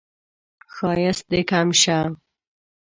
ښایست 0.73 1.25
دې 1.31 1.41
کم 1.51 1.67
شه 1.81 1.97